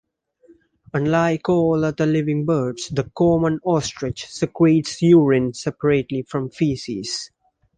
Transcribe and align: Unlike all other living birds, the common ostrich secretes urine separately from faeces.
Unlike 0.95 1.47
all 1.49 1.85
other 1.85 2.07
living 2.07 2.43
birds, 2.47 2.87
the 2.89 3.11
common 3.15 3.59
ostrich 3.63 4.25
secretes 4.25 4.99
urine 5.03 5.53
separately 5.53 6.23
from 6.23 6.49
faeces. 6.49 7.29